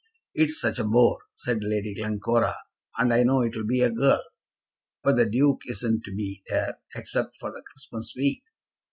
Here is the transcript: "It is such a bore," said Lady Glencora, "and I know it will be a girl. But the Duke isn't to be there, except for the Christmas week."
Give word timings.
"It 0.33 0.45
is 0.45 0.59
such 0.59 0.79
a 0.79 0.83
bore," 0.83 1.19
said 1.35 1.59
Lady 1.61 1.93
Glencora, 1.93 2.55
"and 2.97 3.13
I 3.13 3.21
know 3.21 3.41
it 3.41 3.55
will 3.55 3.67
be 3.67 3.81
a 3.81 3.91
girl. 3.91 4.23
But 5.03 5.15
the 5.17 5.27
Duke 5.29 5.59
isn't 5.67 6.03
to 6.05 6.15
be 6.15 6.41
there, 6.49 6.79
except 6.95 7.37
for 7.37 7.51
the 7.51 7.61
Christmas 7.71 8.11
week." 8.17 8.41